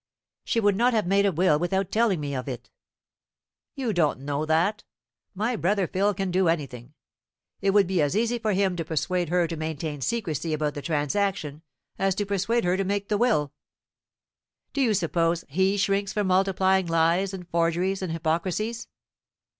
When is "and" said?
17.31-17.47, 18.01-18.11